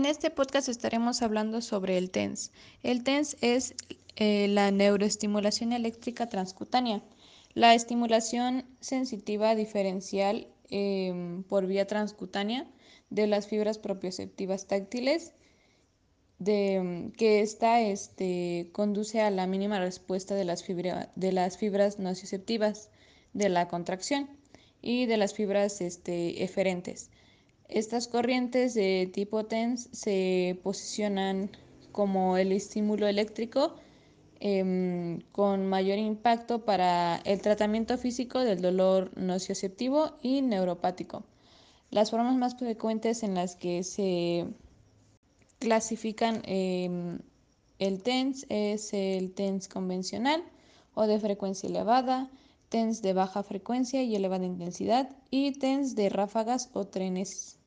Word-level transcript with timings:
En 0.00 0.06
este 0.06 0.30
podcast 0.30 0.70
estaremos 0.70 1.20
hablando 1.20 1.60
sobre 1.60 1.98
el 1.98 2.10
TENS. 2.10 2.52
El 2.82 3.04
TENS 3.04 3.36
es 3.42 3.74
eh, 4.16 4.48
la 4.48 4.70
neuroestimulación 4.70 5.74
eléctrica 5.74 6.26
transcutánea. 6.26 7.02
La 7.52 7.74
estimulación 7.74 8.64
sensitiva 8.80 9.54
diferencial 9.54 10.48
em, 10.70 11.42
por 11.42 11.66
vía 11.66 11.86
transcutánea 11.86 12.66
de 13.10 13.26
las 13.26 13.46
fibras 13.46 13.78
propioceptivas 13.78 14.66
táctiles 14.66 15.34
de, 16.38 17.12
que 17.18 17.42
esta 17.42 17.82
este, 17.82 18.70
conduce 18.72 19.20
a 19.20 19.30
la 19.30 19.46
mínima 19.46 19.80
respuesta 19.80 20.34
de 20.34 20.46
las, 20.46 20.64
de 20.66 21.32
las 21.32 21.58
fibras 21.58 21.98
nociceptivas 21.98 22.88
de 23.34 23.50
la 23.50 23.68
contracción 23.68 24.30
y 24.80 25.04
de 25.04 25.18
las 25.18 25.34
fibras 25.34 25.82
este, 25.82 26.42
eferentes. 26.42 27.10
Estas 27.70 28.08
corrientes 28.08 28.74
de 28.74 29.08
tipo 29.12 29.44
TENS 29.44 29.90
se 29.92 30.58
posicionan 30.64 31.50
como 31.92 32.36
el 32.36 32.50
estímulo 32.50 33.06
eléctrico 33.06 33.76
em, 34.40 35.20
con 35.30 35.66
mayor 35.66 35.98
impacto 35.98 36.64
para 36.64 37.18
el 37.18 37.40
tratamiento 37.40 37.96
físico 37.96 38.40
del 38.40 38.60
dolor 38.60 39.16
nocioceptivo 39.16 40.16
y 40.20 40.42
neuropático. 40.42 41.22
Las 41.90 42.10
formas 42.10 42.36
más 42.36 42.56
frecuentes 42.56 43.22
en 43.22 43.36
las 43.36 43.54
que 43.54 43.84
se 43.84 44.46
clasifican 45.60 46.42
em, 46.46 47.20
el 47.78 48.02
TENS 48.02 48.46
es 48.48 48.92
el 48.94 49.32
TENS 49.32 49.68
convencional 49.68 50.42
o 50.94 51.06
de 51.06 51.20
frecuencia 51.20 51.68
elevada, 51.68 52.30
TENS 52.68 53.00
de 53.00 53.12
baja 53.12 53.44
frecuencia 53.44 54.02
y 54.02 54.16
elevada 54.16 54.44
intensidad 54.44 55.08
y 55.30 55.52
TENS 55.52 55.94
de 55.94 56.08
ráfagas 56.08 56.70
o 56.72 56.88
trenes 56.88 57.59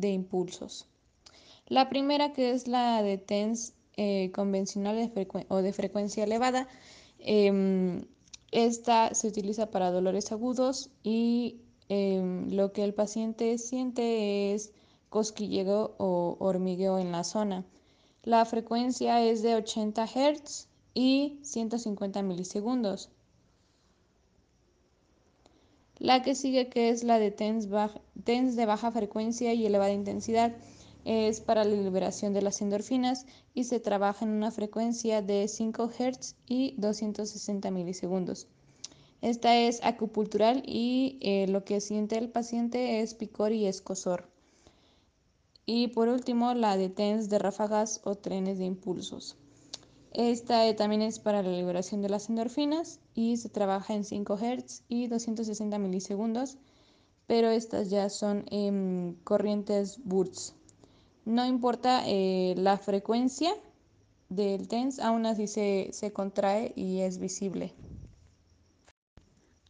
de 0.00 0.10
impulsos. 0.10 0.86
La 1.66 1.88
primera, 1.88 2.32
que 2.32 2.52
es 2.52 2.68
la 2.68 3.02
de 3.02 3.18
TENS 3.18 3.74
eh, 3.96 4.30
convencional 4.32 5.12
o 5.48 5.56
de 5.58 5.72
frecuencia 5.72 6.24
elevada, 6.24 6.68
em, 7.18 8.02
esta 8.52 9.14
se 9.14 9.28
utiliza 9.28 9.70
para 9.70 9.90
dolores 9.90 10.32
agudos 10.32 10.90
y 11.02 11.60
em, 11.88 12.50
lo 12.50 12.72
que 12.72 12.84
el 12.84 12.94
paciente 12.94 13.58
siente 13.58 14.54
es 14.54 14.72
cosquilleo 15.10 15.94
o 15.98 16.36
hormigueo 16.38 16.98
en 16.98 17.12
la 17.12 17.24
zona. 17.24 17.64
La 18.22 18.44
frecuencia 18.44 19.22
es 19.24 19.42
de 19.42 19.54
80 19.56 20.06
Hz 20.06 20.68
y 20.94 21.38
150 21.42 22.22
milisegundos. 22.22 23.10
La 25.98 26.22
que 26.22 26.34
sigue, 26.34 26.68
que 26.68 26.90
es 26.90 27.02
la 27.02 27.18
de 27.18 27.32
TENS, 27.32 27.68
de 28.56 28.66
baja 28.66 28.92
frecuencia 28.92 29.52
y 29.52 29.66
elevada 29.66 29.92
intensidad, 29.92 30.54
es 31.04 31.40
para 31.40 31.64
la 31.64 31.74
liberación 31.74 32.32
de 32.34 32.42
las 32.42 32.60
endorfinas 32.60 33.26
y 33.54 33.64
se 33.64 33.80
trabaja 33.80 34.24
en 34.24 34.30
una 34.30 34.50
frecuencia 34.50 35.22
de 35.22 35.48
5 35.48 35.88
Hz 35.88 36.36
y 36.46 36.74
260 36.76 37.70
milisegundos. 37.70 38.46
Esta 39.22 39.56
es 39.56 39.82
acupuntural 39.82 40.62
y 40.64 41.18
eh, 41.20 41.46
lo 41.48 41.64
que 41.64 41.80
siente 41.80 42.16
el 42.18 42.28
paciente 42.28 43.00
es 43.00 43.14
picor 43.14 43.52
y 43.52 43.66
escosor. 43.66 44.28
Y 45.66 45.88
por 45.88 46.08
último, 46.08 46.54
la 46.54 46.76
de 46.76 46.88
TENS 46.88 47.28
de 47.28 47.40
ráfagas 47.40 48.00
o 48.04 48.14
trenes 48.14 48.58
de 48.58 48.66
impulsos. 48.66 49.36
Esta 50.12 50.74
también 50.74 51.02
es 51.02 51.18
para 51.18 51.42
la 51.42 51.50
liberación 51.50 52.02
de 52.02 52.08
las 52.08 52.28
endorfinas 52.28 53.00
y 53.14 53.36
se 53.36 53.48
trabaja 53.48 53.94
en 53.94 54.04
5 54.04 54.36
Hz 54.36 54.82
y 54.88 55.06
260 55.06 55.78
milisegundos, 55.78 56.56
pero 57.26 57.50
estas 57.50 57.90
ya 57.90 58.08
son 58.08 58.44
em, 58.50 59.14
corrientes 59.24 60.00
Bursts. 60.04 60.54
No 61.24 61.44
importa 61.44 62.02
eh, 62.06 62.54
la 62.56 62.78
frecuencia 62.78 63.52
del 64.30 64.66
TENS, 64.66 64.98
aún 64.98 65.26
así 65.26 65.46
se 65.46 66.12
contrae 66.12 66.72
y 66.74 67.00
es 67.00 67.18
visible. 67.18 67.74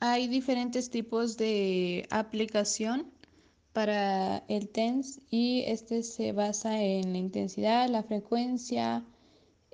Hay 0.00 0.28
diferentes 0.28 0.90
tipos 0.90 1.38
de 1.38 2.06
aplicación 2.10 3.10
para 3.72 4.38
el 4.48 4.68
TENS 4.68 5.20
y 5.30 5.62
este 5.66 6.02
se 6.02 6.32
basa 6.32 6.82
en 6.82 7.12
la 7.12 7.18
intensidad, 7.18 7.88
la 7.88 8.02
frecuencia, 8.02 9.04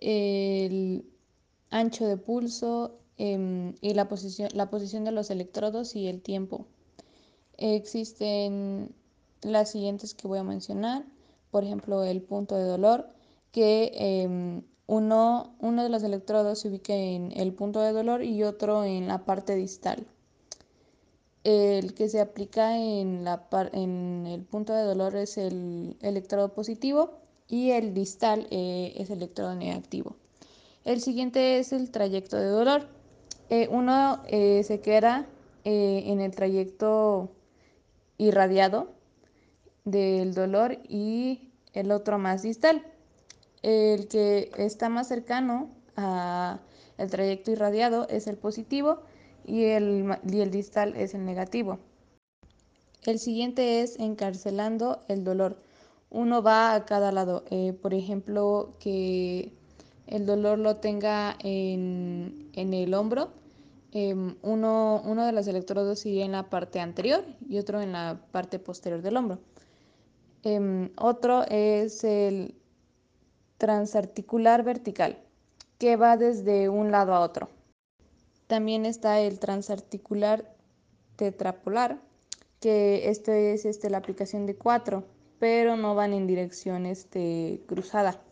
el 0.03 1.05
ancho 1.71 2.07
de 2.07 2.17
pulso 2.17 2.99
em, 3.17 3.75
y 3.81 3.95
la 3.95 4.09
posición, 4.09 4.51
la 4.55 4.69
posición 4.71 5.05
de 5.05 5.13
los 5.13 5.31
electrodos 5.31 5.97
y 5.97 6.09
el 6.09 6.21
tiempo. 6.23 6.67
Existen 7.57 8.95
las 9.43 9.71
siguientes 9.71 10.15
que 10.15 10.29
voy 10.29 10.39
a 10.39 10.45
mencionar, 10.45 11.05
por 11.51 11.65
ejemplo 11.65 12.03
el 12.05 12.23
punto 12.23 12.57
de 12.57 12.65
dolor, 12.65 13.09
que 13.53 13.93
em, 13.95 14.63
uno, 14.87 15.55
uno 15.61 15.83
de 15.83 15.89
los 15.89 16.03
electrodos 16.03 16.61
se 16.61 16.69
ubica 16.69 16.95
en 16.95 17.33
el 17.37 17.53
punto 17.55 17.81
de 17.81 17.93
dolor 17.93 18.25
y 18.25 18.43
otro 18.43 18.85
en 18.85 19.09
la 19.09 19.25
parte 19.25 19.55
distal. 19.55 20.07
El 21.45 21.95
que 21.95 22.09
se 22.09 22.21
aplica 22.21 22.79
en, 22.79 23.25
la 23.25 23.49
en 23.73 24.27
el 24.27 24.43
punto 24.45 24.73
de 24.73 24.83
dolor 24.83 25.17
es 25.17 25.39
el 25.39 25.97
electrodo 26.01 26.53
positivo 26.53 27.22
y 27.49 27.71
el 27.71 27.95
distal 27.95 28.47
eh, 28.51 28.95
es 28.97 29.11
electrodo 29.11 29.55
negativo. 29.55 30.17
El 30.85 31.01
siguiente 31.01 31.59
es 31.59 31.73
el 31.73 31.91
trayecto 31.91 32.37
de 32.37 32.47
dolor. 32.47 32.89
Eh, 33.51 33.69
uno 33.71 34.23
eh, 34.27 34.63
se 34.65 34.81
queda 34.81 35.27
en 35.65 36.21
el 36.21 36.35
trayecto 36.35 37.31
irradiado 38.19 38.91
del 39.85 40.35
dolor 40.35 40.79
y 40.89 41.53
el 41.73 41.93
otro 41.93 42.19
más 42.19 42.43
distal. 42.43 42.85
El 43.63 44.09
que 44.09 44.51
está 44.59 44.89
más 44.89 45.07
cercano 45.07 45.71
al 45.95 47.11
trayecto 47.11 47.53
irradiado 47.53 48.09
es 48.09 48.27
el 48.27 48.37
positivo 48.37 48.99
y 49.45 49.65
el, 49.67 50.19
y 50.29 50.41
el 50.41 50.51
distal 50.51 50.97
es 50.97 51.15
el 51.15 51.25
negativo. 51.25 51.79
El 53.05 53.19
siguiente 53.19 53.83
es 53.83 53.99
encarcelando 53.99 55.01
el 55.09 55.25
dolor 55.25 55.57
uno 56.13 56.43
va 56.43 56.75
a 56.75 56.85
cada 56.85 57.11
lado. 57.11 57.45
Eh, 57.51 57.73
por 57.73 57.95
ejemplo, 57.95 58.75
que 58.79 59.53
el 60.07 60.27
dolor 60.27 60.59
lo 60.59 60.77
tenga 60.77 61.37
en, 61.43 62.51
el 62.55 62.95
hombro. 62.95 63.31
Em, 63.93 64.37
uno, 64.43 65.03
uno, 65.05 65.27
de 65.27 65.33
los 65.33 65.47
electrodos 65.47 66.07
iría 66.07 66.25
en 66.25 66.33
la 66.33 66.49
parte 66.49 66.81
anterior 66.81 67.25
y 67.49 67.59
otro 67.59 67.81
en 67.81 67.93
la 67.93 68.21
parte 68.31 68.59
posterior 68.59 69.03
del 69.03 69.17
hombro. 69.17 69.39
Em, 70.45 70.91
otro 70.97 71.45
es 71.49 72.05
el 72.05 72.55
transarticular 73.59 74.65
vertical, 74.65 75.19
que 75.79 75.97
va 75.97 76.17
desde 76.17 76.69
un 76.69 76.91
lado 76.91 77.15
a 77.15 77.21
otro. 77.21 77.49
También 78.49 78.85
está 78.87 79.21
el 79.21 79.39
transarticular 79.39 80.45
tetrapolar, 81.17 82.01
que 82.61 83.09
esto 83.09 83.33
es 83.33 83.65
este, 83.65 83.89
la 83.89 83.99
aplicación 83.99 84.47
de 84.47 84.57
cuatro 84.57 85.05
pero 85.43 85.77
no 85.77 85.97
van 85.97 86.13
en 86.15 86.29
dirección 86.29 86.87
este, 86.87 87.65
cruzada 87.67 88.23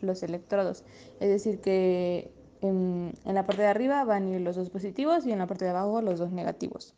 los 0.00 0.22
electrodos. 0.22 0.84
Es 1.20 1.28
decir, 1.28 1.60
que 1.60 2.32
en, 2.62 3.12
la 3.26 3.44
parte 3.44 3.60
de 3.60 3.68
arriba 3.68 4.02
van 4.04 4.24
a 4.26 4.36
ir 4.36 4.40
los 4.40 4.56
dos 4.56 4.70
positivos 4.70 5.26
y 5.26 5.32
en 5.32 5.38
la 5.38 5.46
parte 5.46 5.66
de 5.66 5.72
abajo 5.72 6.00
los 6.00 6.18
dos 6.18 6.32
negativos. 6.32 6.94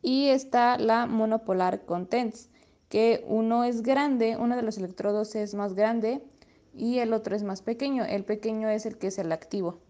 Y 0.00 0.28
está 0.28 0.78
la 0.78 1.06
monopolar 1.06 1.84
contents, 1.86 2.50
que 2.88 3.24
uno 3.26 3.64
es 3.64 3.82
grande, 3.82 4.36
uno 4.36 4.54
de 4.54 4.62
los 4.62 4.78
electrodos 4.78 5.34
es 5.34 5.56
más 5.56 5.74
grande 5.74 6.22
y 6.72 7.00
el 7.00 7.12
otro 7.12 7.34
es 7.34 7.42
más 7.42 7.62
pequeño. 7.62 8.04
El 8.04 8.22
pequeño 8.24 8.68
es 8.68 8.86
el 8.86 8.96
que 8.96 9.08
es 9.08 9.18
el 9.18 9.32
activo. 9.32 9.80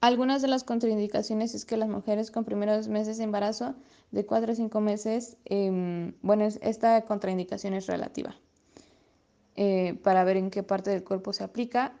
Algunas 0.00 0.42
de 0.42 0.48
las 0.48 0.62
contraindicaciones 0.62 1.54
es 1.54 1.64
que 1.64 1.76
las 1.76 1.88
mujeres 1.88 2.30
con 2.30 2.44
primeros 2.44 2.88
meses 2.88 3.16
de 3.18 3.24
embarazo 3.24 3.74
de 4.10 4.26
4 4.26 4.52
a 4.52 4.54
5 4.54 4.80
meses, 4.80 5.36
em, 5.46 6.12
bueno, 6.22 6.44
esta 6.44 7.04
contraindicación 7.06 7.74
es 7.74 7.86
relativa. 7.86 8.36
Eh, 9.56 9.98
para 10.02 10.22
ver 10.24 10.36
en 10.36 10.50
qué 10.50 10.62
parte 10.62 10.90
del 10.90 11.02
cuerpo 11.02 11.32
se 11.32 11.42
aplica. 11.42 11.94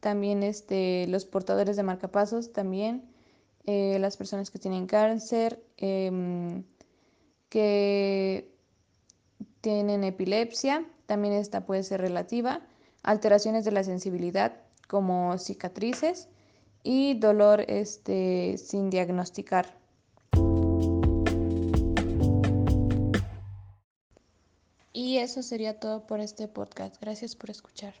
También 0.00 0.42
este, 0.42 1.06
los 1.06 1.24
portadores 1.24 1.76
de 1.76 1.84
marcapasos, 1.84 2.52
también 2.52 3.04
eh, 3.64 3.98
las 4.00 4.16
personas 4.16 4.50
que 4.50 4.58
tienen 4.58 4.86
cáncer, 4.86 5.64
em, 5.76 6.64
que 7.48 8.50
tienen 9.60 10.02
epilepsia, 10.04 10.84
también 11.06 11.34
esta 11.34 11.64
puede 11.64 11.84
ser 11.84 12.00
relativa. 12.00 12.60
Alteraciones 13.02 13.64
de 13.64 13.70
la 13.72 13.84
sensibilidad 13.84 14.60
como 14.88 15.38
cicatrices 15.38 16.28
y 16.84 17.14
dolor 17.14 17.64
este, 17.66 18.56
sin 18.58 18.90
diagnosticar. 18.90 19.66
Y 24.92 25.18
eso 25.18 25.42
sería 25.42 25.80
todo 25.80 26.06
por 26.06 26.20
este 26.20 26.46
podcast. 26.46 27.00
Gracias 27.00 27.34
por 27.34 27.50
escuchar. 27.50 27.94